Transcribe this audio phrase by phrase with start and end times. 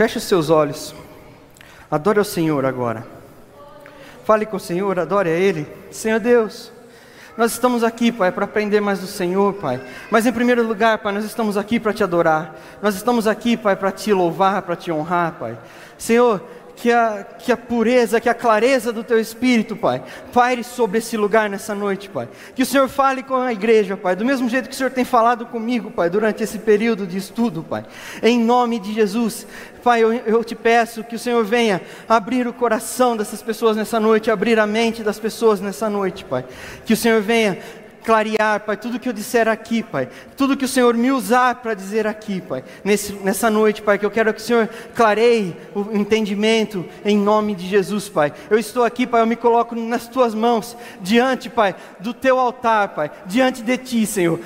[0.00, 0.94] Feche os seus olhos.
[1.90, 3.06] Adore ao Senhor agora.
[4.24, 5.68] Fale com o Senhor, adore a Ele.
[5.90, 6.72] Senhor Deus,
[7.36, 9.78] nós estamos aqui, Pai, para aprender mais do Senhor, Pai.
[10.10, 12.56] Mas em primeiro lugar, Pai, nós estamos aqui para te adorar.
[12.80, 15.58] Nós estamos aqui, Pai, para te louvar, para te honrar, Pai.
[15.98, 16.42] Senhor,
[16.80, 20.02] que a, que a pureza, que a clareza do teu espírito, Pai,
[20.32, 22.26] paire sobre esse lugar nessa noite, Pai.
[22.54, 25.04] Que o Senhor fale com a igreja, Pai, do mesmo jeito que o Senhor tem
[25.04, 27.84] falado comigo, Pai, durante esse período de estudo, Pai.
[28.22, 29.46] Em nome de Jesus,
[29.84, 34.00] Pai, eu, eu te peço que o Senhor venha abrir o coração dessas pessoas nessa
[34.00, 36.46] noite, abrir a mente das pessoas nessa noite, Pai.
[36.86, 37.58] Que o Senhor venha
[38.04, 41.74] clarear, Pai, tudo que eu disser aqui, Pai, tudo que o Senhor me usar para
[41.74, 45.96] dizer aqui, Pai, nesse, nessa noite, Pai, que eu quero que o Senhor clareie o
[45.96, 48.32] entendimento em nome de Jesus, Pai.
[48.48, 52.88] Eu estou aqui, Pai, eu me coloco nas tuas mãos, diante, Pai, do teu altar,
[52.88, 54.40] Pai, diante de ti, Senhor.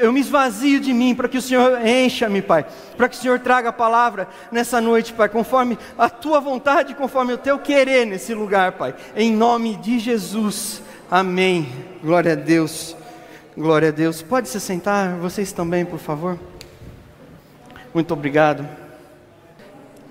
[0.00, 2.66] Eu me esvazio de mim para que o Senhor encha-me, Pai,
[2.96, 7.32] para que o Senhor traga a palavra nessa noite, Pai, conforme a tua vontade, conforme
[7.32, 10.82] o teu querer nesse lugar, Pai, em nome de Jesus.
[11.10, 11.68] Amém.
[12.02, 12.96] Glória a Deus.
[13.56, 14.20] Glória a Deus.
[14.20, 16.38] Pode se sentar, vocês também, por favor.
[17.94, 18.68] Muito obrigado.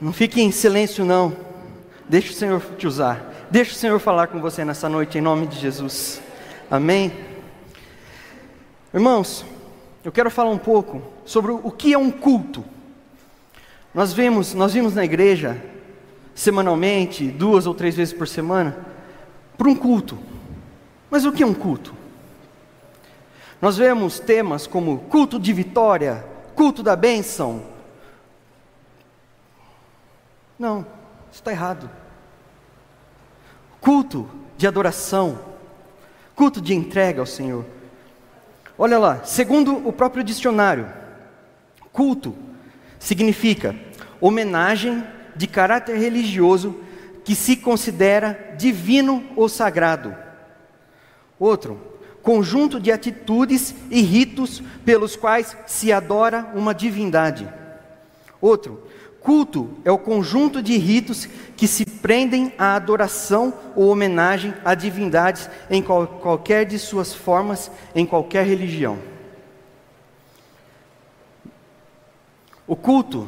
[0.01, 1.37] Não fique em silêncio, não.
[2.09, 3.45] Deixe o Senhor te usar.
[3.51, 6.19] Deixe o Senhor falar com você nessa noite, em nome de Jesus.
[6.71, 7.13] Amém.
[8.91, 9.45] Irmãos,
[10.03, 12.65] eu quero falar um pouco sobre o que é um culto.
[13.93, 15.61] Nós vimos, nós vimos na igreja,
[16.33, 18.75] semanalmente, duas ou três vezes por semana,
[19.55, 20.17] para um culto.
[21.11, 22.04] Mas o que é um culto?
[23.65, 27.63] Nós vemos temas como culto de vitória, culto da bênção.
[30.59, 30.81] Não,
[31.31, 31.89] isso está errado.
[33.81, 35.39] Culto de adoração,
[36.35, 37.65] culto de entrega ao Senhor.
[38.77, 40.87] Olha lá, segundo o próprio dicionário,
[41.91, 42.35] culto
[42.99, 43.75] significa
[44.21, 45.03] homenagem
[45.35, 46.79] de caráter religioso
[47.23, 50.15] que se considera divino ou sagrado
[51.39, 51.94] Outro,
[52.25, 57.47] conjunto de atitudes e ritos pelos quais se adora uma divindade.
[58.41, 58.81] Outro,
[59.21, 65.47] culto é o conjunto de ritos que se prendem à adoração ou homenagem a divindades
[65.69, 68.97] em qual, qualquer de suas formas, em qualquer religião.
[72.65, 73.27] O culto,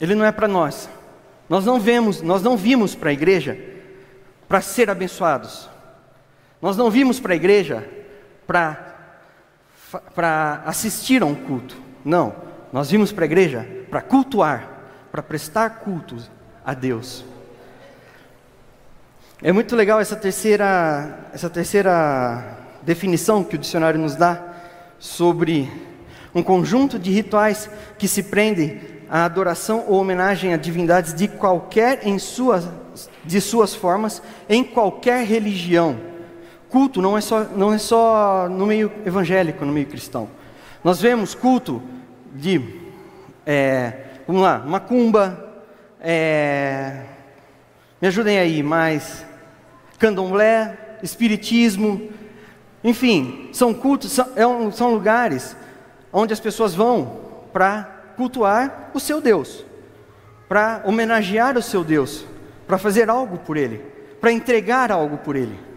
[0.00, 0.88] ele não é para nós.
[1.48, 3.56] Nós não vemos, nós não vimos para a igreja
[4.48, 5.70] para ser abençoados.
[6.60, 8.02] Nós não vimos para a igreja
[8.46, 9.02] para
[10.66, 11.76] assistir a um culto.
[12.04, 12.34] Não.
[12.72, 14.68] Nós vimos para a igreja para cultuar,
[15.12, 16.30] para prestar cultos
[16.64, 17.24] a Deus.
[19.40, 24.42] É muito legal essa terceira, essa terceira definição que o dicionário nos dá
[24.98, 25.70] sobre
[26.34, 32.06] um conjunto de rituais que se prendem à adoração ou homenagem a divindades de qualquer
[32.06, 32.68] em suas,
[33.24, 36.13] de suas formas, em qualquer religião
[36.74, 40.28] culto não é só, não é só no meio evangélico, no meio cristão.
[40.82, 41.80] Nós vemos culto
[42.34, 42.60] de,
[43.46, 43.92] é,
[44.26, 45.62] vamos lá, macumba,
[46.00, 47.04] é,
[48.02, 49.24] me ajudem aí, mais
[50.00, 52.10] candomblé, espiritismo,
[52.82, 55.56] enfim, são cultos, são, é são lugares
[56.12, 57.20] onde as pessoas vão
[57.52, 57.84] para
[58.16, 59.64] cultuar o seu Deus,
[60.48, 62.26] para homenagear o seu Deus,
[62.66, 63.78] para fazer algo por Ele,
[64.20, 65.73] para entregar algo por Ele.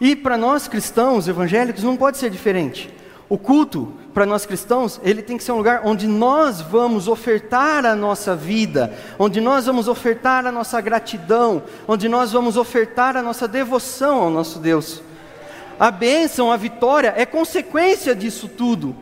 [0.00, 2.92] E para nós cristãos evangélicos não pode ser diferente.
[3.28, 7.84] O culto, para nós cristãos, ele tem que ser um lugar onde nós vamos ofertar
[7.84, 13.22] a nossa vida, onde nós vamos ofertar a nossa gratidão, onde nós vamos ofertar a
[13.22, 15.02] nossa devoção ao nosso Deus.
[15.78, 18.96] A bênção, a vitória é consequência disso tudo.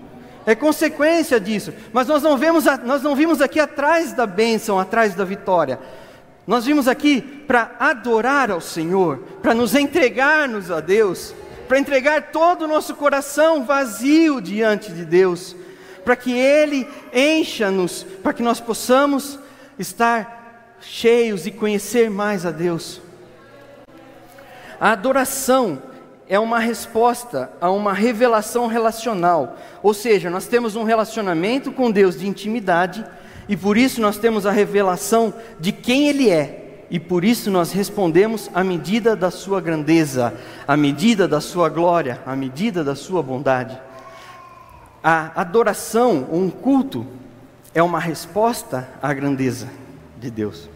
[0.44, 1.72] É consequência disso.
[1.92, 5.78] Mas nós não vemos, nós não vimos aqui atrás da bênção, atrás da vitória.
[6.46, 11.34] Nós vimos aqui para adorar ao Senhor, para nos entregarmos a Deus,
[11.66, 15.56] para entregar todo o nosso coração vazio diante de Deus,
[16.04, 19.40] para que Ele encha-nos, para que nós possamos
[19.76, 23.00] estar cheios e conhecer mais a Deus.
[24.78, 25.82] A adoração
[26.28, 32.16] é uma resposta a uma revelação relacional, ou seja, nós temos um relacionamento com Deus
[32.20, 33.04] de intimidade
[33.48, 37.72] e por isso nós temos a revelação de quem Ele é, e por isso nós
[37.72, 40.34] respondemos à medida da Sua grandeza,
[40.66, 43.78] à medida da Sua glória, à medida da Sua bondade.
[45.02, 47.06] A adoração, um culto,
[47.74, 49.68] é uma resposta à grandeza
[50.18, 50.68] de Deus.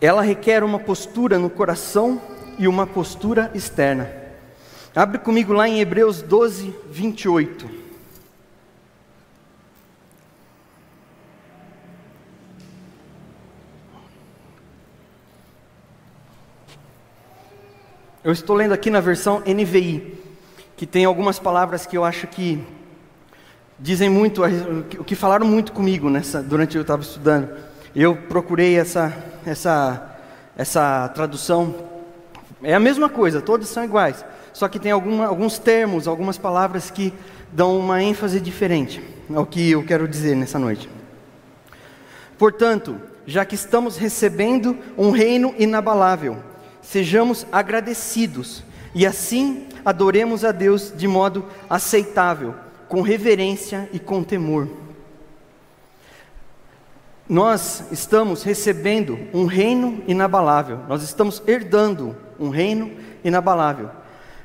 [0.00, 2.20] Ela requer uma postura no coração
[2.58, 4.10] e uma postura externa.
[4.94, 7.85] Abre comigo lá em Hebreus 12, 28.
[18.26, 20.18] Eu estou lendo aqui na versão NVI,
[20.76, 22.60] que tem algumas palavras que eu acho que
[23.78, 24.42] dizem muito,
[24.98, 27.48] o que falaram muito comigo nessa, durante eu estava estudando.
[27.94, 30.18] Eu procurei essa, essa,
[30.56, 31.72] essa tradução.
[32.64, 36.90] É a mesma coisa, todas são iguais, só que tem alguma, alguns termos, algumas palavras
[36.90, 37.14] que
[37.52, 39.00] dão uma ênfase diferente
[39.32, 40.90] ao que eu quero dizer nessa noite.
[42.36, 46.38] Portanto, já que estamos recebendo um reino inabalável,
[46.86, 48.62] sejamos agradecidos
[48.94, 52.54] e assim adoremos a Deus de modo aceitável,
[52.88, 54.68] com reverência e com temor.
[57.28, 62.92] Nós estamos recebendo um reino inabalável, nós estamos herdando um reino
[63.24, 63.90] inabalável.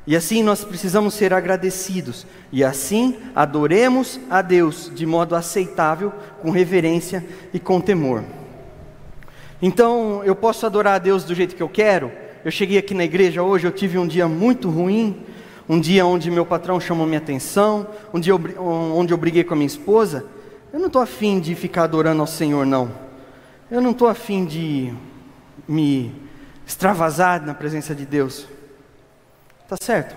[0.07, 6.11] E assim nós precisamos ser agradecidos, e assim adoremos a Deus de modo aceitável,
[6.41, 7.23] com reverência
[7.53, 8.23] e com temor.
[9.61, 12.11] Então, eu posso adorar a Deus do jeito que eu quero?
[12.43, 15.23] Eu cheguei aqui na igreja hoje, eu tive um dia muito ruim,
[15.69, 19.57] um dia onde meu patrão chamou minha atenção, um dia onde eu briguei com a
[19.57, 20.25] minha esposa.
[20.73, 22.91] Eu não estou afim de ficar adorando ao Senhor, não.
[23.69, 24.91] Eu não estou afim de
[25.67, 26.13] me
[26.65, 28.47] extravasar na presença de Deus.
[29.67, 30.15] Tá certo?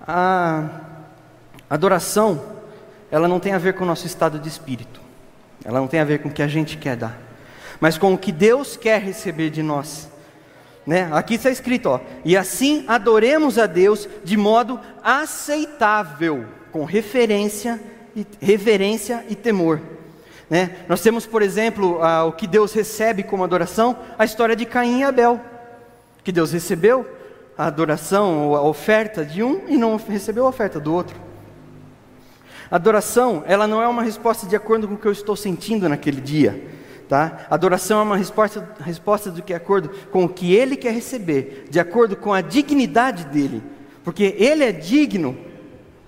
[0.00, 0.80] A
[1.68, 2.42] adoração,
[3.10, 5.00] ela não tem a ver com o nosso estado de espírito.
[5.62, 7.18] Ela não tem a ver com o que a gente quer dar,
[7.80, 10.08] mas com o que Deus quer receber de nós.
[10.86, 11.08] Né?
[11.12, 17.80] Aqui está escrito, ó, e assim adoremos a Deus de modo aceitável, com referência,
[18.14, 19.80] e, reverência e temor.
[20.48, 20.76] Né?
[20.86, 25.00] Nós temos, por exemplo, a, o que Deus recebe como adoração, a história de Caim
[25.00, 25.40] e Abel,
[26.22, 27.06] que Deus recebeu
[27.56, 31.16] a adoração ou a oferta de um e não recebeu a oferta do outro.
[32.70, 36.20] Adoração, ela não é uma resposta de acordo com o que eu estou sentindo naquele
[36.20, 36.62] dia.
[37.08, 37.46] Tá?
[37.50, 41.66] Adoração é uma resposta, resposta do que é acordo com o que ele quer receber,
[41.68, 43.62] de acordo com a dignidade dele,
[44.02, 45.36] porque ele é digno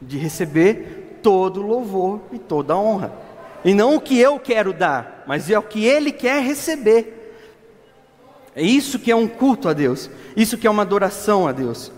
[0.00, 3.12] de receber todo louvor e toda honra,
[3.62, 7.34] e não o que eu quero dar, mas é o que ele quer receber.
[8.54, 11.92] É isso que é um culto a Deus, isso que é uma adoração a Deus.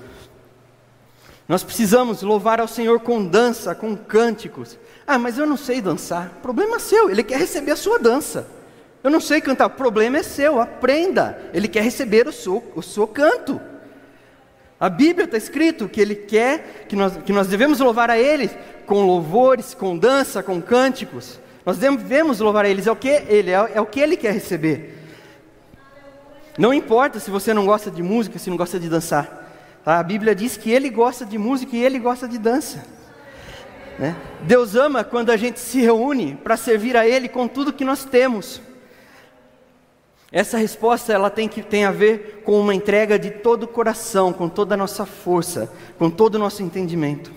[1.47, 4.77] Nós precisamos louvar ao Senhor com dança, com cânticos.
[5.07, 6.41] Ah, mas eu não sei dançar.
[6.43, 8.58] Problema seu, Ele quer receber a sua dança.
[9.03, 11.39] Eu não sei cantar, o problema é seu, aprenda.
[11.55, 13.61] Ele quer receber o seu, o seu canto.
[14.81, 18.51] A Bíblia está escrito que Ele quer, que nós, que nós devemos louvar a Ele
[18.87, 21.39] com louvores, com dança, com cânticos.
[21.67, 24.33] Nós devemos louvar a Ele, é o que Ele, é, é o que Ele quer
[24.33, 24.97] receber.
[26.57, 29.39] Não importa se você não gosta de música, se não gosta de dançar.
[29.85, 29.99] Tá?
[29.99, 32.85] A Bíblia diz que Ele gosta de música e Ele gosta de dança.
[33.99, 34.15] Né?
[34.43, 38.05] Deus ama quando a gente se reúne para servir a Ele com tudo que nós
[38.05, 38.61] temos.
[40.31, 44.33] Essa resposta ela tem que tem a ver com uma entrega de todo o coração,
[44.33, 47.33] com toda a nossa força, com todo o nosso entendimento.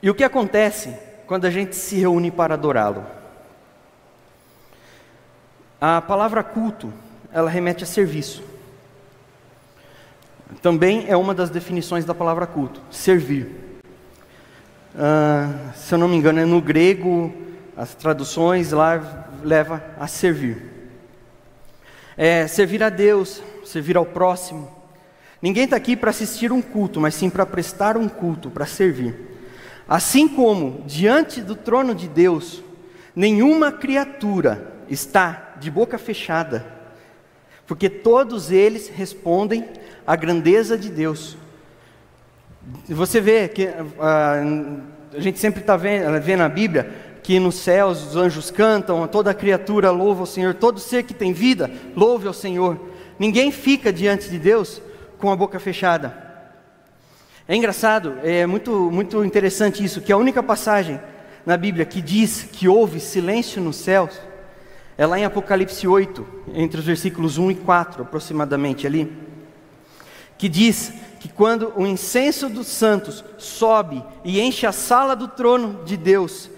[0.00, 0.96] E o que acontece
[1.26, 3.04] quando a gente se reúne para adorá-lo?
[5.80, 6.92] A palavra culto,
[7.32, 8.42] ela remete a serviço.
[10.62, 13.82] Também é uma das definições da palavra culto, servir.
[14.94, 17.32] Uh, se eu não me engano, é no grego,
[17.76, 20.62] as traduções lá leva a servir.
[22.16, 24.70] É servir a Deus, servir ao próximo.
[25.40, 29.14] Ninguém está aqui para assistir um culto, mas sim para prestar um culto, para servir.
[29.88, 32.62] Assim como diante do trono de Deus,
[33.14, 36.66] nenhuma criatura está de boca fechada,
[37.66, 39.68] porque todos eles respondem
[40.06, 41.36] à grandeza de Deus.
[42.88, 44.82] Você vê que uh,
[45.16, 49.34] a gente sempre está vendo, vendo na Bíblia que nos céus os anjos cantam, toda
[49.34, 52.80] criatura louva ao Senhor, todo ser que tem vida louve ao Senhor.
[53.18, 54.80] Ninguém fica diante de Deus
[55.18, 56.16] com a boca fechada.
[57.46, 60.98] É engraçado, é muito, muito interessante isso, que a única passagem
[61.44, 64.18] na Bíblia que diz que houve silêncio nos céus
[64.96, 69.12] é lá em Apocalipse 8, entre os versículos 1 e 4 aproximadamente ali,
[70.38, 75.84] que diz que quando o incenso dos santos sobe e enche a sala do trono
[75.84, 76.48] de Deus,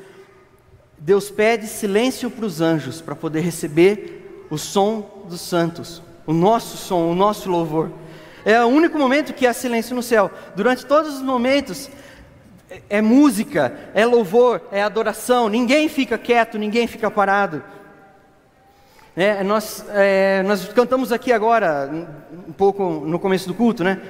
[1.00, 6.76] Deus pede silêncio para os anjos para poder receber o som dos santos, o nosso
[6.76, 7.90] som, o nosso louvor.
[8.44, 10.30] É o único momento que há silêncio no céu.
[10.54, 11.88] Durante todos os momentos
[12.70, 15.48] é, é música, é louvor, é adoração.
[15.48, 17.64] Ninguém fica quieto, ninguém fica parado.
[19.16, 21.90] É, nós, é, nós cantamos aqui agora,
[22.46, 24.00] um pouco no começo do culto, né?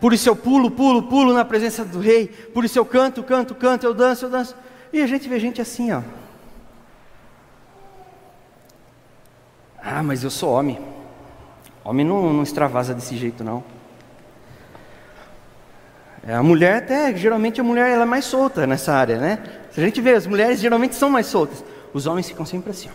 [0.00, 2.26] Por isso eu pulo, pulo, pulo na presença do rei.
[2.26, 4.56] Por isso eu canto, canto, canto, eu danço, eu danço.
[4.92, 6.02] E a gente vê gente assim, ó.
[9.92, 10.78] Ah, mas eu sou homem.
[11.82, 13.64] Homem não, não extravasa desse jeito, não.
[16.24, 19.42] É, a mulher até, geralmente a mulher ela é mais solta nessa área, né?
[19.72, 21.64] Se a gente vê, as mulheres geralmente são mais soltas.
[21.92, 22.88] Os homens ficam sempre assim.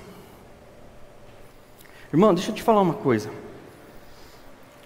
[2.14, 3.30] Irmão, deixa eu te falar uma coisa.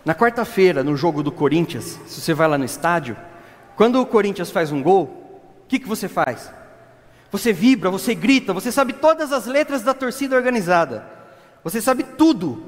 [0.04, 3.16] Na quarta-feira, no jogo do Corinthians, se você vai lá no estádio,
[3.76, 5.04] quando o Corinthians faz um gol,
[5.64, 6.52] o que, que você faz?
[7.32, 11.19] Você vibra, você grita, você sabe todas as letras da torcida organizada.
[11.64, 12.64] Você sabe tudo.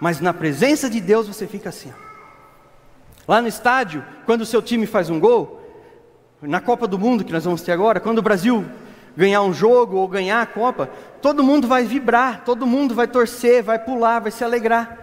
[0.00, 1.92] Mas na presença de Deus você fica assim.
[3.26, 5.60] Lá no estádio, quando o seu time faz um gol,
[6.40, 8.64] na Copa do Mundo que nós vamos ter agora, quando o Brasil
[9.16, 10.88] ganhar um jogo ou ganhar a Copa,
[11.20, 14.96] todo mundo vai vibrar, todo mundo vai torcer, vai pular, vai se alegrar.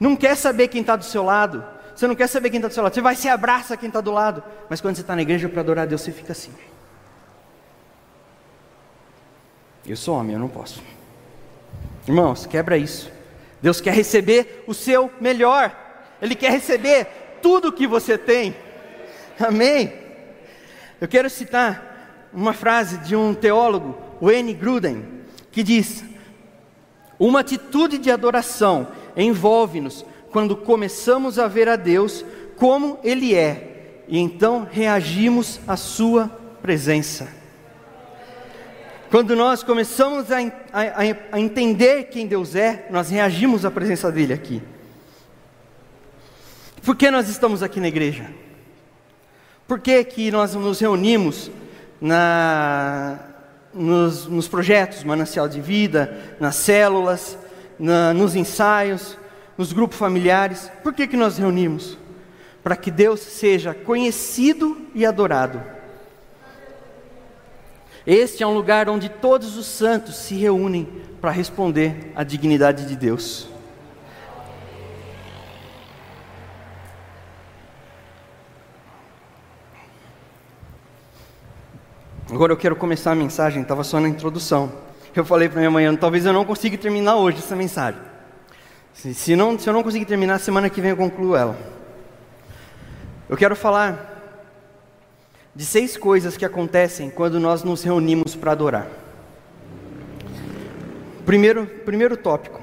[0.00, 1.62] Não quer saber quem está do seu lado,
[1.94, 4.00] você não quer saber quem está do seu lado, você vai se abraça quem está
[4.00, 6.52] do lado, mas quando você está na igreja para adorar a Deus, você fica assim.
[9.86, 10.82] Eu sou homem, eu não posso.
[12.06, 13.10] Irmãos, quebra isso.
[13.62, 15.74] Deus quer receber o seu melhor,
[16.20, 17.06] Ele quer receber
[17.40, 18.54] tudo que você tem.
[19.40, 19.92] Amém?
[21.00, 25.04] Eu quero citar uma frase de um teólogo, Wayne Gruden,
[25.50, 26.04] que diz:
[27.18, 32.24] Uma atitude de adoração envolve-nos quando começamos a ver a Deus
[32.56, 36.28] como Ele é, e então reagimos à Sua
[36.60, 37.43] presença.
[39.14, 40.38] Quando nós começamos a,
[40.72, 40.80] a,
[41.30, 44.60] a, entender quem Deus é, nós reagimos à presença dEle aqui.
[46.82, 48.28] Por que nós estamos aqui na igreja?
[49.68, 51.48] Por que, que nós nos reunimos
[52.00, 53.20] na,
[53.72, 57.38] nos, nos projetos Manancial de Vida, nas células,
[57.78, 59.16] na, nos ensaios,
[59.56, 60.68] nos grupos familiares?
[60.82, 61.96] Por que, que nós reunimos?
[62.64, 65.73] Para que Deus seja conhecido e adorado.
[68.06, 70.86] Este é um lugar onde todos os santos se reúnem
[71.22, 73.48] para responder à dignidade de Deus.
[82.30, 84.70] Agora eu quero começar a mensagem, estava só na introdução.
[85.14, 88.00] Eu falei para minha mãe, talvez eu não consiga terminar hoje essa mensagem.
[88.92, 91.56] Se, se, não, se eu não conseguir terminar, semana que vem eu concluo ela.
[93.28, 94.13] Eu quero falar
[95.54, 98.88] de seis coisas que acontecem quando nós nos reunimos para adorar.
[101.24, 102.60] Primeiro, primeiro tópico.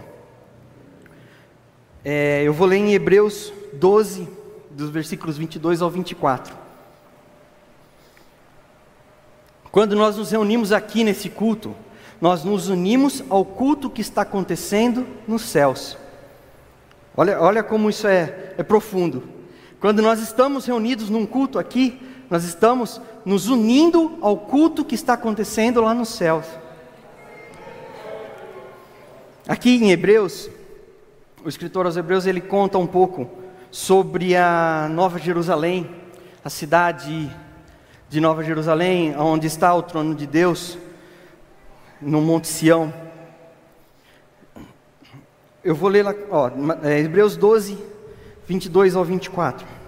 [2.03, 4.27] É, eu vou ler em Hebreus 12,
[4.69, 6.55] dos versículos 22 ao 24.
[9.71, 11.73] Quando nós nos reunimos aqui nesse culto,
[12.19, 15.97] nós nos unimos ao culto que está acontecendo nos céus.
[17.15, 19.23] Olha, olha como isso é, é profundo.
[19.79, 21.99] Quando nós estamos reunidos num culto aqui,
[22.31, 26.45] nós estamos nos unindo ao culto que está acontecendo lá nos céus.
[29.45, 30.49] Aqui em Hebreus,
[31.43, 33.29] o escritor aos Hebreus ele conta um pouco
[33.69, 35.93] sobre a Nova Jerusalém,
[36.41, 37.29] a cidade
[38.07, 40.77] de Nova Jerusalém, onde está o trono de Deus,
[42.01, 42.93] no Monte Sião.
[45.61, 46.49] Eu vou ler lá, ó,
[46.81, 47.77] é, Hebreus 12,
[48.47, 49.80] 22 ao 24.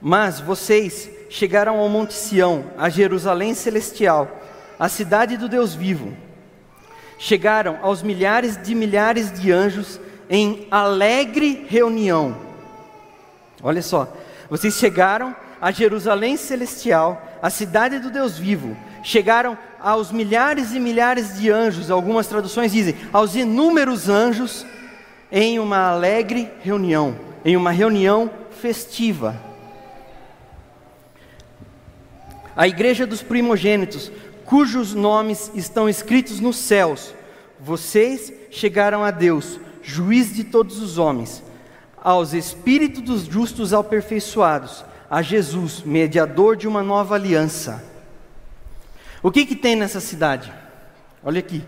[0.00, 4.40] Mas vocês chegaram ao Monte Sião, a Jerusalém celestial,
[4.78, 6.16] a cidade do Deus vivo.
[7.18, 12.34] Chegaram aos milhares de milhares de anjos em alegre reunião.
[13.62, 14.10] Olha só,
[14.48, 18.74] vocês chegaram a Jerusalém celestial, a cidade do Deus vivo.
[19.02, 24.64] Chegaram aos milhares e milhares de anjos, algumas traduções dizem, aos inúmeros anjos,
[25.30, 27.14] em uma alegre reunião,
[27.44, 29.49] em uma reunião festiva
[32.60, 34.12] a igreja dos primogênitos,
[34.44, 37.14] cujos nomes estão escritos nos céus.
[37.58, 41.42] Vocês chegaram a Deus, juiz de todos os homens,
[41.96, 47.82] aos espíritos dos justos aperfeiçoados, a Jesus, mediador de uma nova aliança.
[49.22, 50.52] O que que tem nessa cidade?
[51.24, 51.64] Olha aqui,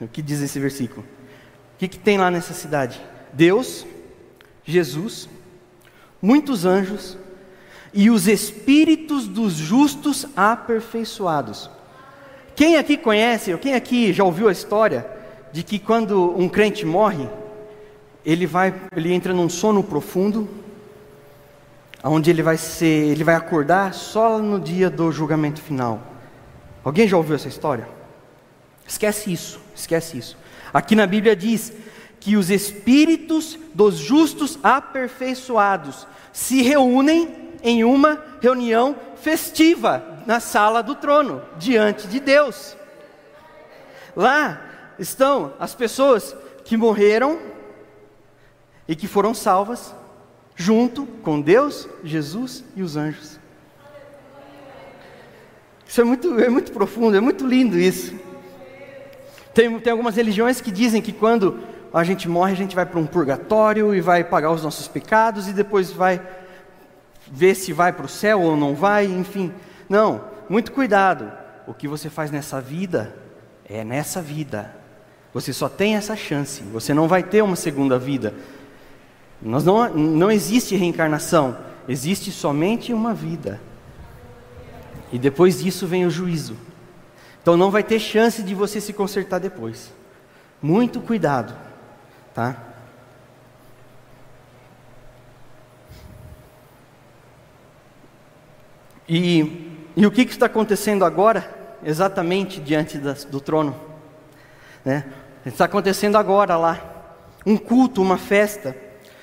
[0.00, 1.02] o que diz esse versículo.
[1.76, 3.00] O que que tem lá nessa cidade?
[3.32, 3.86] Deus,
[4.64, 5.28] Jesus,
[6.20, 7.16] muitos anjos,
[7.92, 11.70] e os espíritos dos justos aperfeiçoados.
[12.54, 15.06] Quem aqui conhece, ou quem aqui já ouviu a história
[15.52, 17.28] de que quando um crente morre,
[18.24, 20.48] ele vai, ele entra num sono profundo,
[22.02, 26.00] onde ele vai ser, ele vai acordar só no dia do julgamento final.
[26.84, 27.88] Alguém já ouviu essa história?
[28.86, 30.36] Esquece isso, esquece isso.
[30.72, 31.72] Aqui na Bíblia diz
[32.20, 40.94] que os espíritos dos justos aperfeiçoados se reúnem em uma reunião festiva na sala do
[40.94, 42.76] trono, diante de Deus.
[44.14, 44.60] Lá
[44.98, 47.38] estão as pessoas que morreram
[48.86, 49.94] e que foram salvas
[50.54, 53.38] junto com Deus, Jesus e os anjos.
[55.86, 58.14] Isso é muito, é muito profundo, é muito lindo isso.
[59.54, 61.60] Tem, tem algumas religiões que dizem que quando
[61.92, 65.48] a gente morre, a gente vai para um purgatório e vai pagar os nossos pecados
[65.48, 66.20] e depois vai
[67.32, 69.52] ver se vai para o céu ou não vai, enfim.
[69.88, 71.30] Não, muito cuidado.
[71.66, 73.14] O que você faz nessa vida
[73.68, 74.74] é nessa vida.
[75.34, 76.62] Você só tem essa chance.
[76.72, 78.34] Você não vai ter uma segunda vida.
[79.40, 81.56] Nós não, não existe reencarnação.
[81.88, 83.60] Existe somente uma vida.
[85.12, 86.56] E depois disso vem o juízo.
[87.42, 89.92] Então não vai ter chance de você se consertar depois.
[90.60, 91.54] Muito cuidado,
[92.34, 92.67] tá?
[99.08, 101.48] E, e o que, que está acontecendo agora,
[101.82, 103.74] exatamente diante das, do trono?
[104.84, 105.04] Né?
[105.46, 108.76] Está acontecendo agora lá, um culto, uma festa.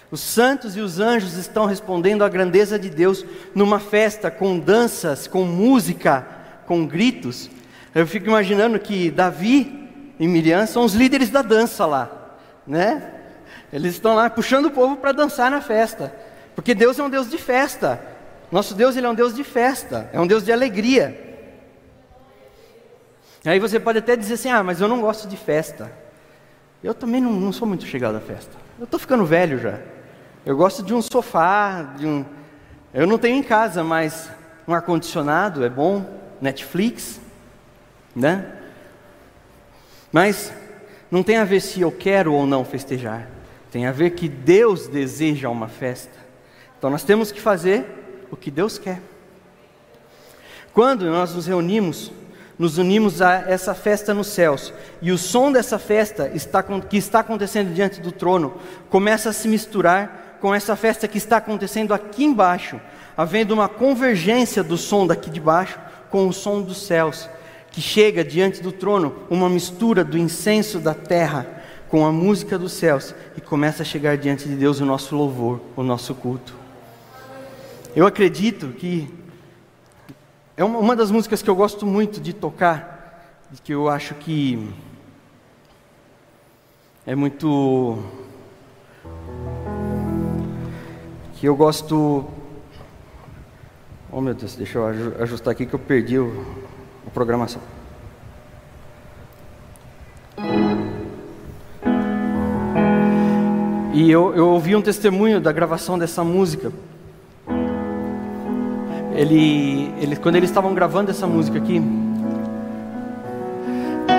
[0.09, 5.27] Os santos e os anjos estão respondendo à grandeza de Deus numa festa com danças,
[5.27, 6.25] com música,
[6.65, 7.49] com gritos.
[7.93, 9.89] Eu fico imaginando que Davi
[10.19, 13.11] e Miriam são os líderes da dança lá, né?
[13.71, 16.13] Eles estão lá puxando o povo para dançar na festa,
[16.55, 18.14] porque Deus é um Deus de festa.
[18.51, 21.25] Nosso Deus ele é um Deus de festa, é um Deus de alegria.
[23.45, 25.91] Aí você pode até dizer assim: ah, mas eu não gosto de festa.
[26.83, 28.51] Eu também não, não sou muito chegado à festa.
[28.77, 29.79] Eu estou ficando velho já.
[30.45, 32.25] Eu gosto de um sofá, de um.
[32.93, 34.29] Eu não tenho em casa, mas
[34.67, 36.05] um ar condicionado é bom,
[36.41, 37.19] Netflix,
[38.15, 38.53] né?
[40.11, 40.51] Mas
[41.11, 43.27] não tem a ver se eu quero ou não festejar.
[43.71, 46.17] Tem a ver que Deus deseja uma festa.
[46.77, 47.94] Então nós temos que fazer
[48.35, 49.01] o que Deus quer.
[50.73, 52.11] Quando nós nos reunimos,
[52.59, 57.19] nos unimos a essa festa nos céus, e o som dessa festa está, que está
[57.19, 58.53] acontecendo diante do trono
[58.89, 62.79] começa a se misturar com essa festa que está acontecendo aqui embaixo,
[63.17, 67.29] havendo uma convergência do som daqui de baixo com o som dos céus,
[67.71, 71.47] que chega diante do trono, uma mistura do incenso da terra
[71.89, 75.61] com a música dos céus, e começa a chegar diante de Deus o nosso louvor,
[75.75, 76.64] o nosso culto.
[77.95, 79.07] Eu acredito que
[80.57, 84.69] é uma, das músicas que eu gosto muito de tocar, que eu acho que
[87.05, 87.97] é muito.
[91.35, 92.25] que eu gosto.
[94.11, 96.45] Oh meu Deus, deixa eu ajustar aqui que eu perdi o,
[97.07, 97.61] a programação.
[103.93, 106.73] E eu, eu ouvi um testemunho da gravação dessa música
[109.15, 111.81] ele, ele, quando eles estavam gravando essa música aqui,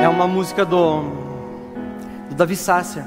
[0.02, 1.02] é uma música do,
[2.30, 3.06] do Davi Sácia.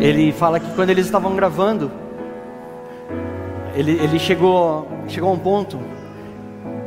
[0.00, 1.90] Ele fala que quando eles estavam gravando,
[3.74, 5.78] ele, ele chegou, chegou a um ponto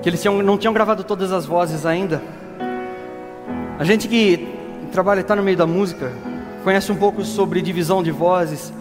[0.02, 2.22] que eles tinham, não tinham gravado todas as vozes ainda.
[3.80, 4.57] A gente que
[4.88, 6.12] trabalha, está no meio da música,
[6.64, 8.74] conhece um pouco sobre divisão de vozes,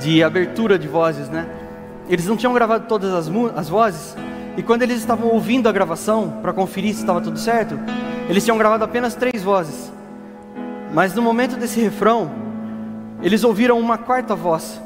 [0.00, 1.46] de abertura de vozes, né?
[2.08, 4.16] Eles não tinham gravado todas as, as vozes,
[4.56, 7.78] e quando eles estavam ouvindo a gravação, para conferir se estava tudo certo,
[8.28, 9.92] eles tinham gravado apenas três vozes.
[10.92, 12.30] Mas no momento desse refrão,
[13.22, 14.80] eles ouviram uma quarta voz,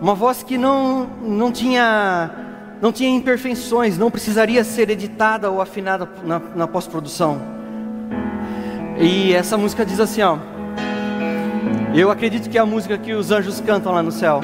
[0.00, 2.30] uma voz que não, não tinha
[2.80, 7.57] não tinha imperfeições, não precisaria ser editada ou afinada na, na pós-produção.
[9.00, 10.38] E essa música diz assim, ó.
[11.94, 14.40] Eu acredito que é a música que os anjos cantam lá no céu.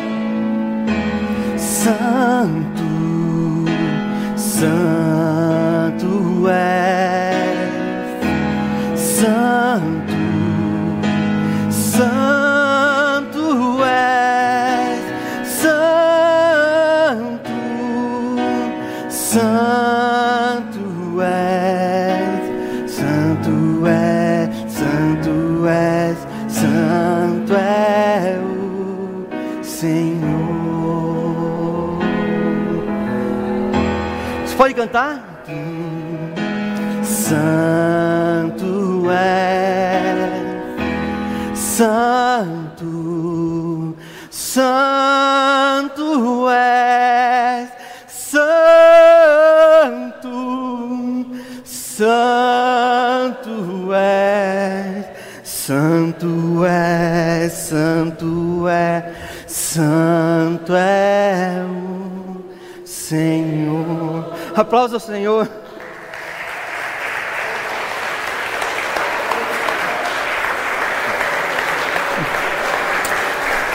[1.56, 2.82] Santo,
[4.36, 4.74] Santo
[6.48, 7.32] é,
[8.96, 10.12] Santo,
[11.70, 12.43] Santo
[34.64, 35.44] pode cantar?
[37.02, 38.64] Santo
[39.10, 40.30] é,
[41.52, 42.84] Santo,
[44.30, 45.18] Santo
[46.48, 47.68] é,
[48.08, 48.56] Santo,
[51.64, 52.32] Santo
[53.92, 55.14] é.
[55.44, 59.12] Santo é, santo é,
[59.46, 62.04] santo é o
[62.86, 63.43] Senhor.
[64.54, 65.48] Aplausos ao Senhor.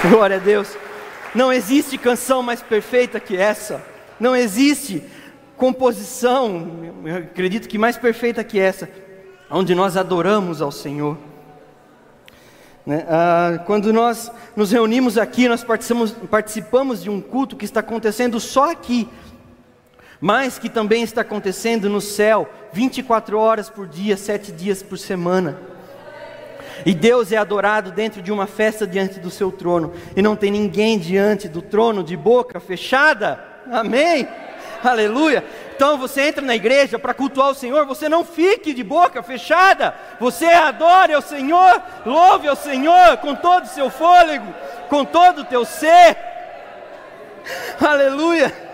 [0.10, 0.78] Glória a Deus.
[1.36, 3.84] Não existe canção mais perfeita que essa.
[4.18, 5.04] Não existe
[5.58, 6.94] composição,
[7.30, 8.90] acredito que mais perfeita que essa,
[9.52, 11.18] onde nós adoramos ao Senhor.
[12.86, 13.06] Né?
[13.10, 15.66] Ah, quando nós nos reunimos aqui, nós
[16.30, 19.08] participamos de um culto que está acontecendo só aqui,
[20.22, 25.58] mas que também está acontecendo no céu, 24 horas por dia, sete dias por semana.
[26.86, 30.52] E Deus é adorado dentro de uma festa diante do seu trono, e não tem
[30.52, 33.44] ninguém diante do trono de boca fechada.
[33.72, 34.28] Amém?
[34.84, 35.44] Aleluia.
[35.76, 39.94] Então você entra na igreja para cultuar o Senhor, você não fique de boca fechada,
[40.20, 44.54] você adore ao Senhor, louve ao Senhor com todo o seu fôlego,
[44.90, 46.18] com todo o teu ser.
[47.80, 48.69] Aleluia.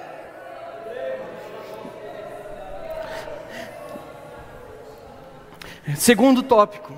[5.94, 6.94] Segundo tópico,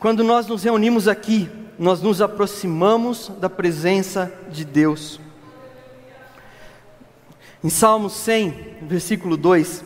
[0.00, 5.20] quando nós nos reunimos aqui, nós nos aproximamos da presença de Deus.
[7.62, 9.84] Em Salmo 100, versículo 2,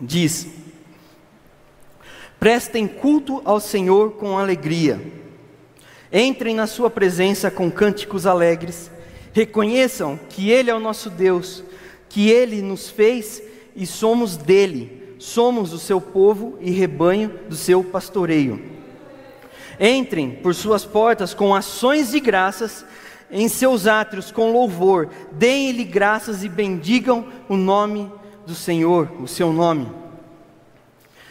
[0.00, 0.48] diz:
[2.38, 4.98] Prestem culto ao Senhor com alegria,
[6.10, 8.90] entrem na Sua presença com cânticos alegres,
[9.34, 11.62] reconheçam que Ele é o nosso Deus,
[12.08, 13.42] que Ele nos fez
[13.76, 18.58] e somos dele, somos o seu povo e rebanho do seu pastoreio.
[19.78, 22.86] Entrem por suas portas com ações de graças,
[23.30, 28.10] em seus átrios com louvor, deem-lhe graças e bendigam o nome
[28.46, 29.92] do Senhor, o seu nome.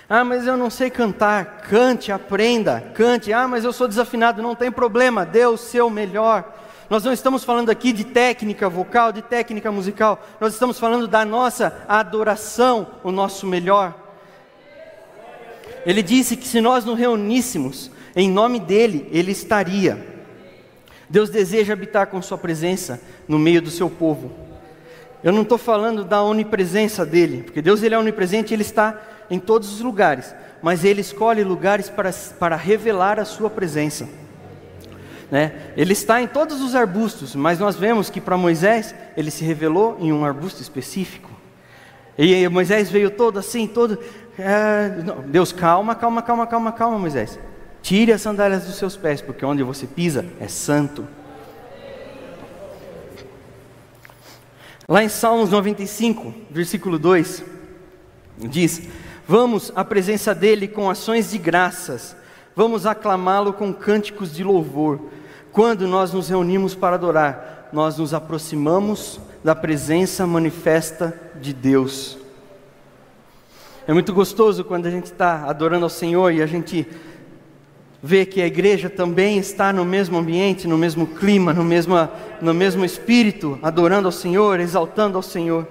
[0.07, 1.61] Ah, mas eu não sei cantar.
[1.61, 3.33] Cante, aprenda, cante.
[3.33, 4.41] Ah, mas eu sou desafinado.
[4.41, 6.58] Não tem problema, dê o seu melhor.
[6.89, 10.25] Nós não estamos falando aqui de técnica vocal, de técnica musical.
[10.41, 13.93] Nós estamos falando da nossa adoração, o nosso melhor.
[15.85, 20.03] Ele disse que se nós nos reuníssemos em nome dele, ele estaria.
[21.07, 24.31] Deus deseja habitar com Sua presença no meio do seu povo.
[25.23, 28.99] Eu não estou falando da onipresença dele, porque Deus ele é onipresente, ele está
[29.29, 34.07] em todos os lugares, mas ele escolhe lugares para, para revelar a Sua presença.
[35.31, 35.73] Né?
[35.77, 39.97] Ele está em todos os arbustos, mas nós vemos que para Moisés ele se revelou
[39.99, 41.29] em um arbusto específico.
[42.17, 43.97] E Moisés veio todo assim, todo.
[44.37, 44.89] É,
[45.27, 47.39] Deus, calma, calma, calma, calma, calma, Moisés.
[47.81, 51.07] Tire as sandálias dos seus pés, porque onde você pisa é santo.
[54.87, 57.43] Lá em Salmos 95, versículo 2,
[58.37, 58.81] diz:
[59.27, 62.15] Vamos à presença dele com ações de graças,
[62.55, 64.99] vamos aclamá-lo com cânticos de louvor.
[65.51, 72.17] Quando nós nos reunimos para adorar, nós nos aproximamos da presença manifesta de Deus.
[73.87, 76.87] É muito gostoso quando a gente está adorando ao Senhor e a gente
[78.01, 81.95] vê que a igreja também está no mesmo ambiente, no mesmo clima, no mesmo,
[82.39, 85.67] no mesmo espírito, adorando ao Senhor, exaltando ao Senhor.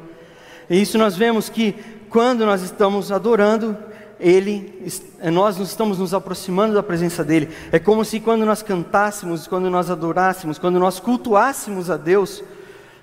[0.68, 1.74] E isso nós vemos que
[2.10, 3.76] quando nós estamos adorando,
[4.20, 4.84] ele,
[5.32, 7.54] nós nos estamos nos aproximando da presença dele.
[7.70, 12.42] É como se quando nós cantássemos, quando nós adorássemos, quando nós cultuássemos a Deus,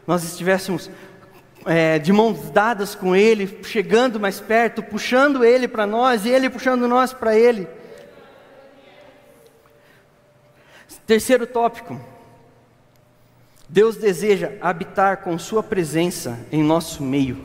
[0.06, 0.89] nós estivéssemos
[1.65, 6.49] é, de mãos dadas com Ele, chegando mais perto, puxando Ele para nós e Ele
[6.49, 7.67] puxando nós para Ele.
[11.08, 11.99] Terceiro tópico.
[13.69, 17.38] Deus deseja habitar com Sua presença em nosso meio.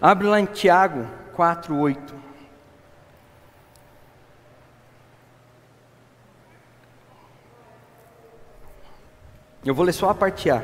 [0.00, 2.14] Abre lá em Tiago 4, 8.
[9.64, 10.62] Eu vou ler só a parte A.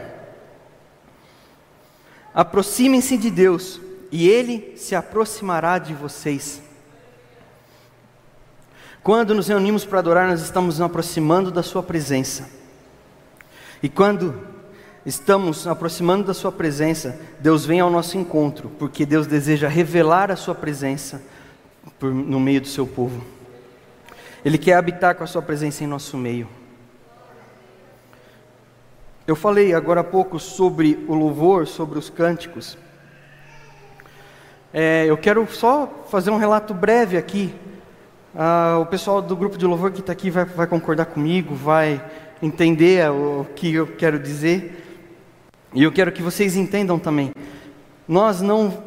[2.34, 3.80] Aproximem-se de Deus,
[4.12, 6.60] e Ele se aproximará de vocês.
[9.02, 12.50] Quando nos reunimos para adorar, nós estamos nos aproximando da Sua presença.
[13.82, 14.46] E quando
[15.06, 20.36] estamos aproximando da Sua presença, Deus vem ao nosso encontro, porque Deus deseja revelar a
[20.36, 21.22] Sua presença
[21.98, 23.24] por, no meio do Seu povo.
[24.44, 26.48] Ele quer habitar com a Sua presença em nosso meio.
[29.26, 32.76] Eu falei agora há pouco sobre o louvor, sobre os cânticos.
[34.74, 37.54] É, eu quero só fazer um relato breve aqui
[38.38, 42.04] ah, o pessoal do grupo de louvor que está aqui vai, vai, concordar comigo, vai
[42.42, 44.85] entender o que eu quero dizer.
[45.74, 47.32] E eu quero que vocês entendam também.
[48.06, 48.84] Nós não.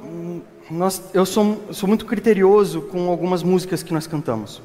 [0.71, 4.61] Nós, eu sou, sou muito criterioso com algumas músicas que nós cantamos.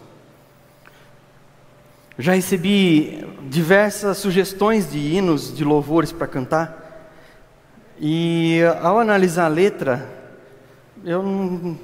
[2.18, 7.10] Já recebi diversas sugestões de hinos, de louvores para cantar.
[7.98, 10.08] E ao analisar a letra,
[11.04, 11.78] eu não,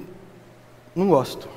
[0.95, 1.49] não gosto.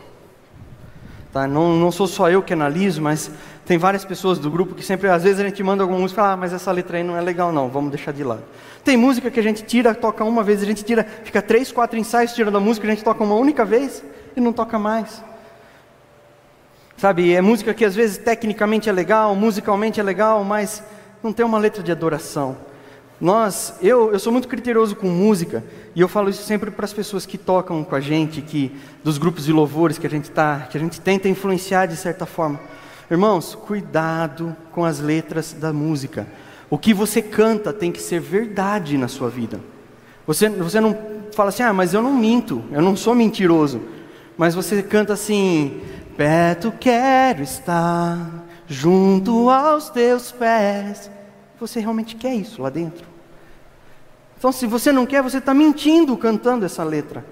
[1.32, 1.48] Tá?
[1.48, 3.32] Não, não sou só eu que analiso, mas
[3.66, 6.36] Tem várias pessoas do grupo que sempre, às vezes a gente manda alguma música, ah,
[6.36, 8.44] mas essa letra aí não é legal não, vamos deixar de lado.
[8.84, 11.98] Tem música que a gente tira, toca uma vez, a gente tira, fica três, quatro
[11.98, 14.04] ensaios tirando a música, a gente toca uma única vez
[14.36, 15.24] e não toca mais.
[16.98, 20.84] Sabe, é música que às vezes tecnicamente é legal, musicalmente é legal, mas
[21.24, 22.58] não tem uma letra de adoração.
[23.20, 25.64] Nós, eu, eu sou muito criterioso com música
[25.96, 29.18] e eu falo isso sempre para as pessoas que tocam com a gente, que dos
[29.18, 32.60] grupos de louvores que a gente tá, que a gente tenta influenciar de certa forma.
[33.10, 36.28] Irmãos, cuidado com as letras da música.
[36.70, 39.60] O que você canta tem que ser verdade na sua vida.
[40.26, 40.98] Você, você não
[41.34, 43.82] fala assim, ah, mas eu não minto, eu não sou mentiroso.
[44.38, 45.82] Mas você canta assim:
[46.16, 51.10] Perto quero estar, junto aos teus pés.
[51.60, 53.06] Você realmente quer isso lá dentro?
[54.38, 57.26] Então, se você não quer, você está mentindo cantando essa letra.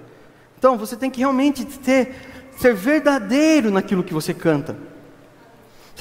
[0.58, 2.16] Então, você tem que realmente ter,
[2.58, 4.78] ser verdadeiro naquilo que você canta.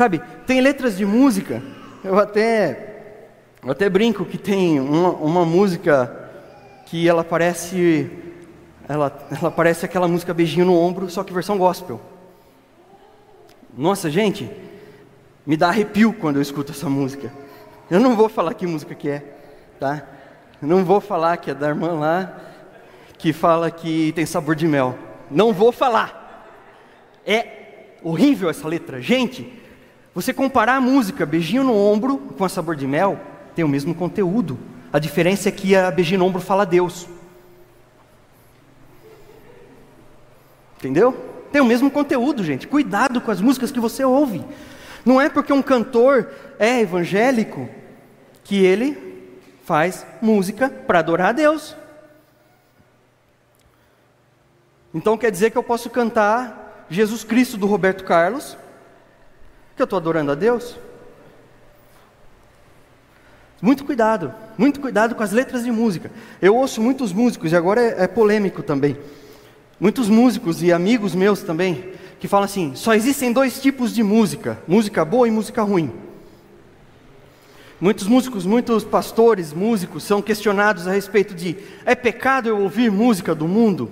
[0.01, 1.63] Sabe, tem letras de música,
[2.03, 3.19] eu até,
[3.63, 6.31] eu até brinco que tem uma, uma música
[6.87, 8.11] que ela parece,
[8.89, 12.01] ela, ela parece aquela música Beijinho no Ombro, só que versão gospel.
[13.77, 14.51] Nossa, gente,
[15.45, 17.31] me dá arrepio quando eu escuto essa música.
[17.91, 19.23] Eu não vou falar que música que é,
[19.79, 20.03] tá?
[20.63, 22.41] Não vou falar que é da irmã lá
[23.19, 24.99] que fala que tem sabor de mel.
[25.31, 26.49] Não vou falar.
[27.27, 29.03] É horrível essa letra.
[29.03, 29.60] Gente,
[30.15, 33.21] você comparar a música Beijinho no Ombro com a Sabor de Mel,
[33.55, 34.59] tem o mesmo conteúdo.
[34.93, 37.07] A diferença é que a Beijinho no Ombro fala Deus.
[40.79, 41.13] Entendeu?
[41.53, 42.67] Tem o mesmo conteúdo, gente.
[42.67, 44.45] Cuidado com as músicas que você ouve.
[45.05, 47.69] Não é porque um cantor é evangélico
[48.43, 51.77] que ele faz música para adorar a Deus.
[54.93, 58.57] Então quer dizer que eu posso cantar Jesus Cristo do Roberto Carlos,
[59.81, 60.77] que eu estou adorando a Deus?
[63.63, 66.11] Muito cuidado, muito cuidado com as letras de música.
[66.41, 68.99] Eu ouço muitos músicos, e agora é, é polêmico também.
[69.79, 74.59] Muitos músicos e amigos meus também, que falam assim: só existem dois tipos de música,
[74.69, 75.91] música boa e música ruim.
[77.81, 83.35] Muitos músicos, muitos pastores, músicos são questionados a respeito de: é pecado eu ouvir música
[83.35, 83.91] do mundo?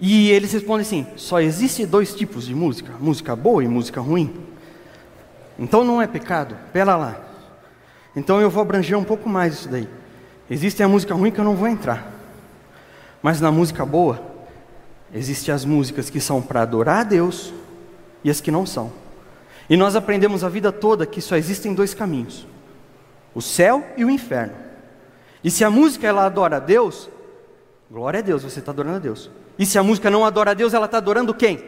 [0.00, 4.34] E eles respondem assim: só existe dois tipos de música, música boa e música ruim.
[5.58, 7.20] Então não é pecado, pera lá.
[8.14, 9.88] Então eu vou abranger um pouco mais isso daí.
[10.50, 12.12] Existe a música ruim que eu não vou entrar.
[13.22, 14.22] Mas na música boa,
[15.12, 17.52] existem as músicas que são para adorar a Deus
[18.22, 18.92] e as que não são.
[19.68, 22.46] E nós aprendemos a vida toda que só existem dois caminhos:
[23.34, 24.54] o céu e o inferno.
[25.42, 27.10] E se a música ela adora a Deus,
[27.90, 29.30] glória a Deus, você está adorando a Deus.
[29.58, 31.62] E se a música não adora a Deus, ela está adorando quem?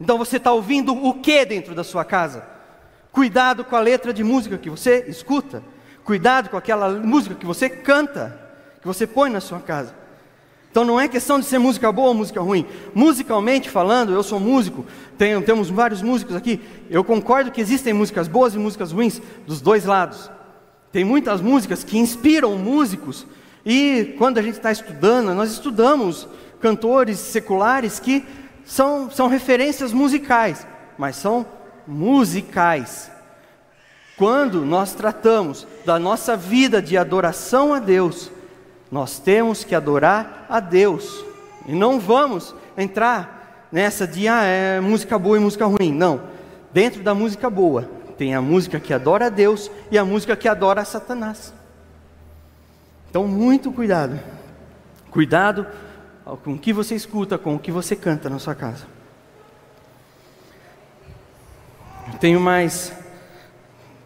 [0.00, 2.44] Então você está ouvindo o que dentro da sua casa?
[3.12, 5.62] Cuidado com a letra de música que você escuta.
[6.04, 8.38] Cuidado com aquela música que você canta,
[8.80, 9.94] que você põe na sua casa.
[10.70, 12.64] Então não é questão de ser música boa ou música ruim.
[12.94, 14.86] Musicalmente falando, eu sou músico,
[15.18, 16.60] tenho, temos vários músicos aqui.
[16.88, 20.30] Eu concordo que existem músicas boas e músicas ruins dos dois lados.
[20.92, 23.26] Tem muitas músicas que inspiram músicos,
[23.64, 26.26] e quando a gente está estudando, nós estudamos
[26.60, 28.24] cantores seculares que
[28.64, 31.44] são, são referências musicais, mas são
[31.86, 33.10] musicais.
[34.16, 38.30] Quando nós tratamos da nossa vida de adoração a Deus,
[38.90, 41.24] nós temos que adorar a Deus.
[41.66, 45.92] E não vamos entrar nessa de ah, é música boa e música ruim.
[45.92, 46.22] Não.
[46.72, 50.48] Dentro da música boa, tem a música que adora a Deus e a música que
[50.48, 51.54] adora a Satanás.
[53.10, 54.20] Então, muito cuidado.
[55.10, 55.66] Cuidado
[56.44, 58.86] com o que você escuta, com o que você canta na sua casa.
[62.12, 62.92] Eu tenho mais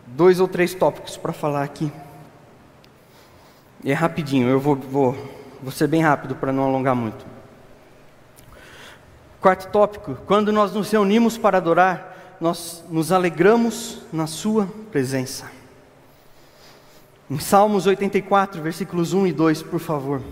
[0.07, 1.93] dois ou três tópicos para falar aqui.
[3.83, 5.15] E é rapidinho, eu vou, vou,
[5.63, 7.27] vou ser bem rápido para não alongar muito.
[9.39, 15.51] Quarto tópico: quando nós nos reunimos para adorar, nós nos alegramos na Sua presença.
[17.35, 20.23] Em Salmos 84, versículos 1 e 2, por favor.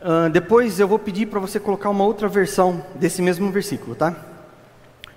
[0.00, 4.14] Uh, depois eu vou pedir para você colocar uma outra versão desse mesmo versículo, tá?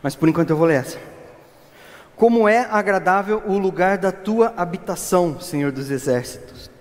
[0.02, 0.98] Mas por enquanto eu vou ler essa.
[2.16, 6.77] Como é agradável o lugar da tua habitação, Senhor dos exércitos.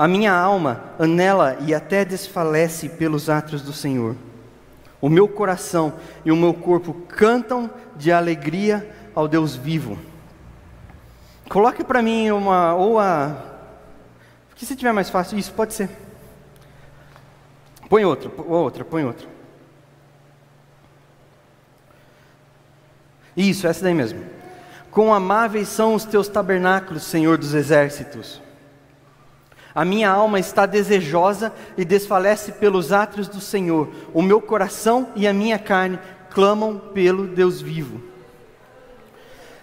[0.00, 4.16] A minha alma anela e até desfalece pelos atos do Senhor.
[4.98, 5.92] O meu coração
[6.24, 9.98] e o meu corpo cantam de alegria ao Deus vivo.
[11.50, 13.44] Coloque para mim uma, ou a.
[14.48, 15.90] Porque se tiver mais fácil, isso pode ser.
[17.86, 19.28] Põe outra, outra, põe outra.
[23.36, 24.24] Isso, essa daí mesmo.
[24.90, 28.40] Quão amáveis são os teus tabernáculos, Senhor dos exércitos.
[29.74, 33.88] A minha alma está desejosa e desfalece pelos átrios do Senhor.
[34.12, 35.98] O meu coração e a minha carne
[36.30, 38.00] clamam pelo Deus vivo.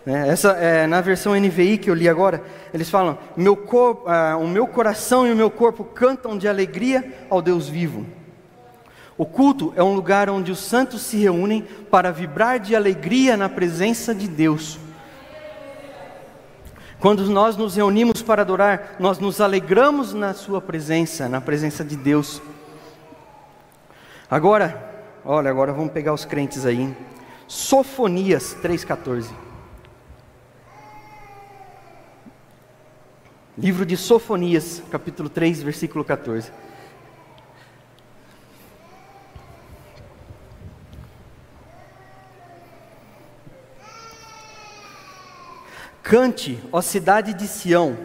[0.05, 2.41] É, essa, é, na versão NVI que eu li agora,
[2.73, 7.13] eles falam: meu corpo, ah, o meu coração e o meu corpo cantam de alegria
[7.29, 8.05] ao Deus vivo.
[9.17, 13.49] O culto é um lugar onde os santos se reúnem para vibrar de alegria na
[13.49, 14.79] presença de Deus.
[16.99, 21.95] Quando nós nos reunimos para adorar, nós nos alegramos na Sua presença, na presença de
[21.95, 22.41] Deus.
[24.29, 26.81] Agora, olha, agora vamos pegar os crentes aí.
[26.81, 26.97] Hein?
[27.47, 29.29] Sofonias 3,14.
[33.55, 36.51] Livro de Sofonias, capítulo 3, versículo 14.
[46.07, 47.97] Cante, ó cidade de Sião,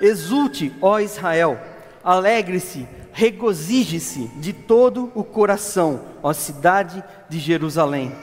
[0.00, 1.60] exulte, ó Israel,
[2.04, 8.14] alegre-se, regozije-se de todo o coração, ó cidade de Jerusalém.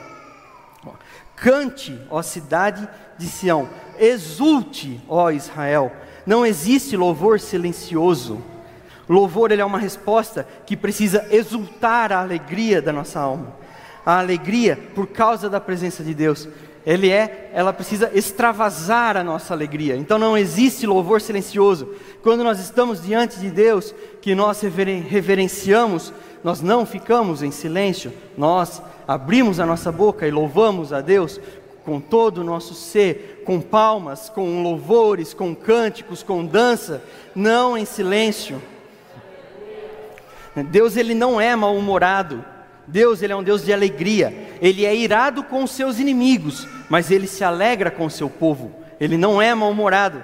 [1.36, 3.68] Cante, ó cidade de Sião,
[3.98, 5.92] exulte, ó Israel.
[6.24, 8.42] Não existe louvor silencioso.
[9.06, 13.54] Louvor ele é uma resposta que precisa exultar a alegria da nossa alma.
[14.04, 16.48] A alegria por causa da presença de Deus
[16.86, 19.96] ele é, ela precisa extravasar a nossa alegria.
[19.96, 21.92] Então não existe louvor silencioso.
[22.22, 26.12] Quando nós estamos diante de Deus, que nós reverenciamos,
[26.44, 31.40] nós não ficamos em silêncio, nós abrimos a nossa boca e louvamos a Deus
[31.84, 37.02] com todo o nosso ser, com palmas, com louvores, com cânticos, com dança,
[37.34, 38.62] não em silêncio.
[40.70, 42.44] Deus ele não é mal-humorado.
[42.86, 44.32] Deus ele é um Deus de alegria.
[44.60, 48.74] Ele é irado com os seus inimigos, mas ele se alegra com o seu povo.
[49.00, 50.22] Ele não é mal-humorado.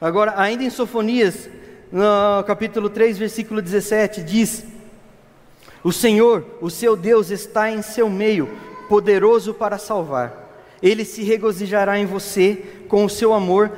[0.00, 1.48] Agora, ainda em Sofonias,
[1.90, 4.64] no capítulo 3, versículo 17, diz:
[5.82, 8.50] O Senhor, o seu Deus, está em seu meio,
[8.88, 10.44] poderoso para salvar.
[10.82, 13.72] Ele se regozijará em você, com o seu amor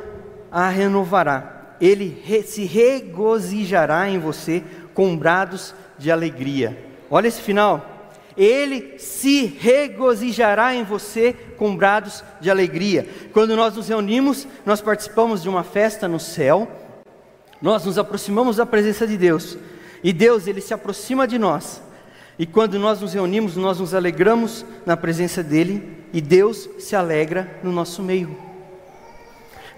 [0.51, 1.77] a renovará.
[1.81, 6.86] Ele re se regozijará em você com brados de alegria.
[7.11, 7.97] Olha esse final.
[8.37, 13.09] Ele se regozijará em você com brados de alegria.
[13.33, 16.71] Quando nós nos reunimos, nós participamos de uma festa no céu,
[17.62, 19.57] nós nos aproximamos da presença de Deus,
[20.05, 21.83] e Deus, ele se aproxima de nós.
[22.38, 27.59] E quando nós nos reunimos, nós nos alegramos na presença dele, e Deus se alegra
[27.62, 28.37] no nosso meio.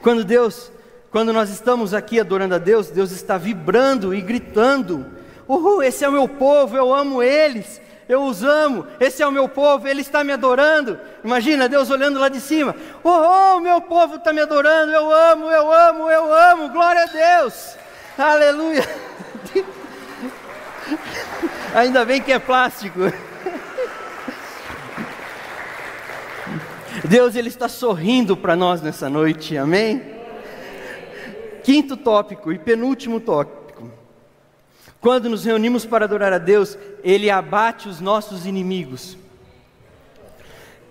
[0.02, 0.72] Quando Deus,
[1.10, 5.06] quando nós estamos aqui adorando a Deus, Deus está vibrando e gritando:
[5.48, 9.32] Uhul, esse é o meu povo, eu amo eles, eu os amo, esse é o
[9.32, 11.00] meu povo, ele está me adorando.
[11.24, 15.72] Imagina Deus olhando lá de cima: oh meu povo está me adorando, eu amo, eu
[15.72, 17.76] amo, eu amo, glória a Deus,
[18.18, 18.86] aleluia.
[21.74, 23.00] Ainda bem que é plástico.
[27.04, 30.02] Deus ele está sorrindo para nós nessa noite, amém?
[31.62, 33.57] Quinto tópico e penúltimo tópico.
[35.00, 39.16] Quando nos reunimos para adorar a Deus, Ele abate os nossos inimigos.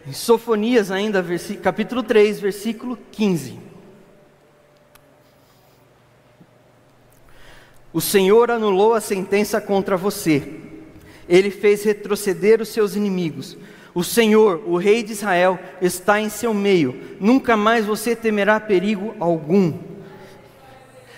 [0.08, 1.24] Em Sofonias, ainda,
[1.62, 3.60] capítulo 3, versículo 15.
[7.91, 10.62] O Senhor anulou a sentença contra você,
[11.28, 13.58] Ele fez retroceder os seus inimigos.
[13.93, 19.15] O Senhor, o Rei de Israel, está em seu meio, nunca mais você temerá perigo
[19.19, 19.73] algum.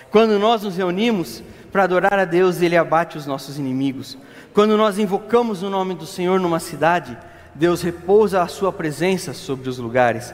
[0.10, 4.18] Quando nós nos reunimos, para adorar a Deus, Ele abate os nossos inimigos.
[4.54, 7.18] Quando nós invocamos o nome do Senhor numa cidade,
[7.54, 10.34] Deus repousa a sua presença sobre os lugares.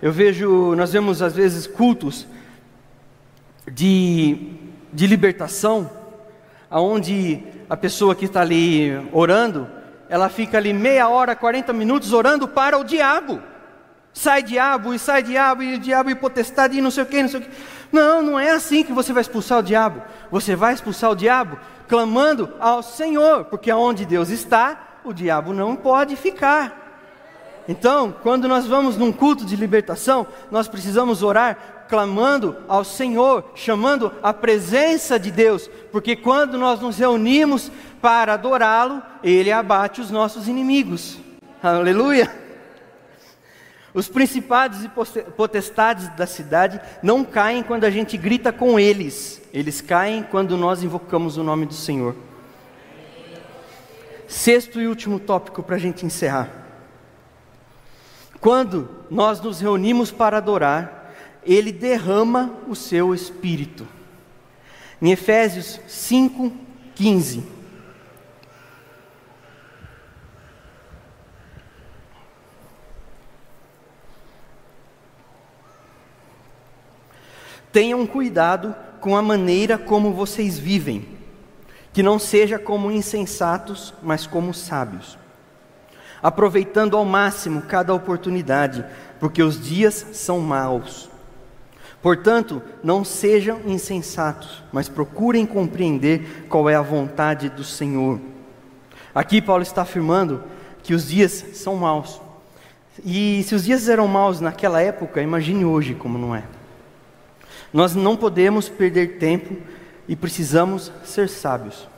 [0.00, 2.26] Eu vejo, nós vemos às vezes cultos
[3.70, 4.52] de,
[4.92, 5.90] de libertação,
[6.70, 9.66] aonde a pessoa que está ali orando,
[10.08, 13.40] ela fica ali meia hora, 40 minutos orando para o diabo.
[14.12, 17.28] Sai diabo, e sai diabo, e diabo e potestade, e não sei o que, não
[17.28, 17.50] sei o que.
[17.92, 20.02] Não, não é assim que você vai expulsar o diabo.
[20.30, 21.58] Você vai expulsar o diabo
[21.88, 26.84] clamando ao Senhor, porque onde Deus está, o diabo não pode ficar.
[27.68, 34.12] Então, quando nós vamos num culto de libertação, nós precisamos orar clamando ao Senhor, chamando
[34.22, 37.70] a presença de Deus, porque quando nós nos reunimos
[38.00, 41.18] para adorá-lo, ele abate os nossos inimigos.
[41.62, 42.45] Aleluia!
[43.96, 44.90] Os principados e
[45.38, 50.82] potestades da cidade não caem quando a gente grita com eles, eles caem quando nós
[50.82, 52.14] invocamos o nome do Senhor.
[54.28, 56.50] Sexto e último tópico para a gente encerrar.
[58.38, 63.88] Quando nós nos reunimos para adorar, Ele derrama o seu espírito.
[65.00, 66.52] Em Efésios 5,
[66.94, 67.55] 15.
[77.76, 81.06] Tenham cuidado com a maneira como vocês vivem,
[81.92, 85.18] que não seja como insensatos, mas como sábios,
[86.22, 88.82] aproveitando ao máximo cada oportunidade,
[89.20, 91.10] porque os dias são maus.
[92.00, 98.18] Portanto, não sejam insensatos, mas procurem compreender qual é a vontade do Senhor.
[99.14, 100.42] Aqui Paulo está afirmando
[100.82, 102.22] que os dias são maus.
[103.04, 106.55] E se os dias eram maus naquela época, imagine hoje como não é.
[107.72, 109.56] Nós não podemos perder tempo
[110.08, 111.88] e precisamos ser sábios.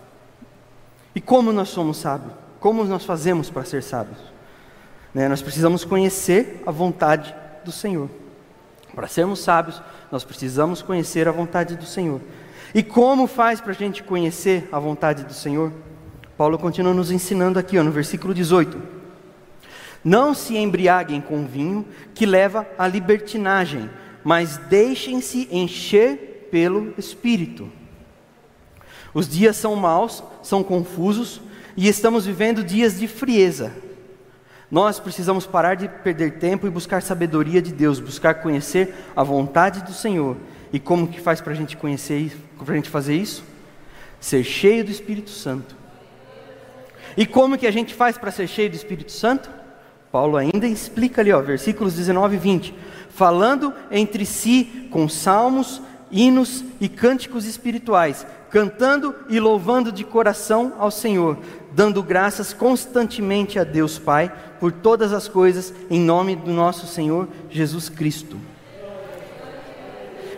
[1.14, 2.32] E como nós somos sábios?
[2.60, 4.18] Como nós fazemos para ser sábios?
[5.14, 5.28] Né?
[5.28, 8.08] Nós precisamos conhecer a vontade do Senhor.
[8.94, 12.20] Para sermos sábios, nós precisamos conhecer a vontade do Senhor.
[12.74, 15.72] E como faz para a gente conhecer a vontade do Senhor?
[16.36, 18.80] Paulo continua nos ensinando aqui, ó, no versículo 18.
[20.04, 23.90] Não se embriaguem com vinho que leva à libertinagem
[24.24, 27.70] mas deixem-se encher pelo Espírito.
[29.14, 31.40] Os dias são maus, são confusos
[31.76, 33.72] e estamos vivendo dias de frieza.
[34.70, 39.82] Nós precisamos parar de perder tempo e buscar sabedoria de Deus, buscar conhecer a vontade
[39.82, 40.36] do Senhor.
[40.72, 43.42] E como que faz para a gente conhecer para a gente fazer isso?
[44.20, 45.74] Ser cheio do Espírito Santo.
[47.16, 49.48] E como que a gente faz para ser cheio do Espírito Santo?
[50.12, 52.74] Paulo ainda explica ali, ó, versículos 19 e 20
[53.18, 60.88] falando entre si com salmos, hinos e cânticos espirituais, cantando e louvando de coração ao
[60.88, 61.36] Senhor,
[61.72, 67.26] dando graças constantemente a Deus Pai por todas as coisas, em nome do nosso Senhor
[67.50, 68.38] Jesus Cristo.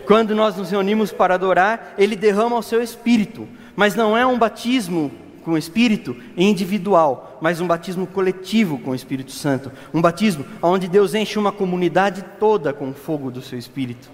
[0.06, 4.38] Quando nós nos reunimos para adorar, Ele derrama o seu Espírito, mas não é um
[4.38, 5.12] batismo
[5.44, 9.72] com o Espírito individual, mas um batismo coletivo com o Espírito Santo.
[9.92, 14.10] Um batismo onde Deus enche uma comunidade toda com o fogo do seu Espírito.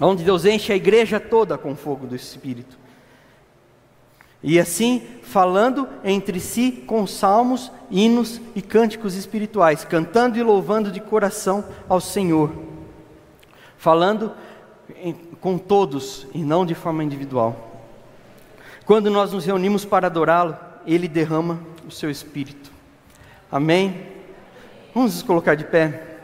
[0.00, 2.76] Onde Deus enche a igreja toda com o fogo do Espírito.
[4.46, 11.00] E assim, falando entre si com salmos, hinos e cânticos espirituais, cantando e louvando de
[11.00, 12.52] coração ao Senhor.
[13.78, 14.32] Falando
[15.40, 17.63] com todos e não de forma individual.
[18.84, 20.56] Quando nós nos reunimos para adorá-lo,
[20.86, 22.70] ele derrama o seu espírito.
[23.50, 24.08] Amém?
[24.94, 26.14] Vamos nos colocar de pé.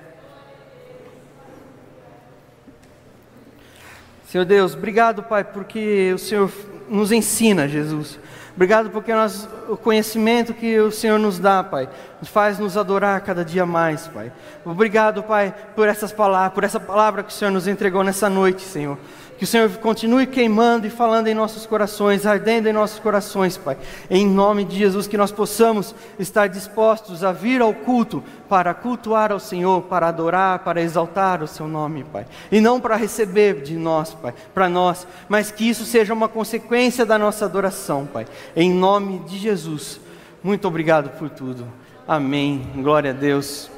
[4.27, 6.53] Senhor Deus, obrigado, Pai, porque o Senhor
[6.89, 8.19] nos ensina, Jesus.
[8.55, 11.89] Obrigado porque nós, o conhecimento que o Senhor nos dá, Pai,
[12.23, 14.31] faz nos adorar cada dia mais, Pai.
[14.65, 18.63] Obrigado, Pai, por essas palavras, por essa palavra que o Senhor nos entregou nessa noite,
[18.63, 18.99] Senhor.
[19.41, 23.79] Que o Senhor continue queimando e falando em nossos corações, ardendo em nossos corações, Pai.
[24.11, 29.33] Em nome de Jesus, que nós possamos estar dispostos a vir ao culto para cultuar
[29.33, 32.27] ao Senhor, para adorar, para exaltar o Seu nome, Pai.
[32.53, 37.07] E não para receber de nós, Pai, para nós, mas que isso seja uma consequência
[37.07, 38.27] da nossa adoração, Pai.
[38.55, 39.99] Em nome de Jesus.
[40.43, 41.67] Muito obrigado por tudo.
[42.07, 42.61] Amém.
[42.77, 43.71] Glória a Deus.